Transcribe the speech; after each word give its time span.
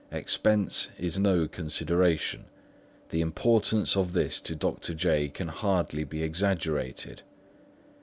Expense 0.11 0.89
is 0.97 1.19
no 1.19 1.47
consideration. 1.47 2.45
The 3.11 3.21
importance 3.21 3.95
of 3.95 4.13
this 4.13 4.41
to 4.41 4.55
Dr. 4.55 4.95
J. 4.95 5.29
can 5.29 5.49
hardly 5.49 6.03
be 6.05 6.23
exaggerated." 6.23 7.21